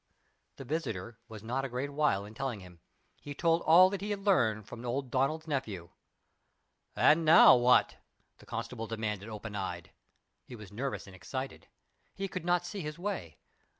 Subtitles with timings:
[0.55, 2.79] The visitor was not a great while in telling him.
[3.21, 5.91] He told all that he had learned from old Donald's nephew.
[6.95, 7.97] "And now, what?"
[8.39, 9.91] the constable demanded, open eyed.
[10.43, 11.67] He was nervous and excited.
[12.15, 13.37] He could not see his way.